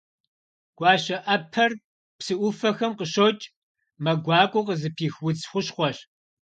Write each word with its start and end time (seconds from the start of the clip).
Гуащэӏэпэр 0.77 1.71
псы 2.17 2.33
ӏуфэхэм 2.39 2.91
къыщокӏ, 2.97 3.43
мэ 4.03 4.11
гуакӏуэ 4.23 4.61
къызыпих 4.67 5.15
удз 5.27 5.41
хущхъуэщ. 5.49 5.97